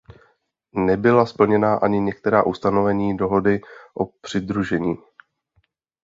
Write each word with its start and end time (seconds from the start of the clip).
Nebyla 0.73 1.25
splněna 1.25 1.75
ani 1.75 1.99
některá 2.01 2.43
ustanovení 2.43 3.17
dohody 3.17 3.61
o 3.93 4.05
přidružení. 4.05 4.95